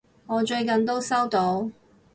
[0.25, 1.69] 我最近都收到！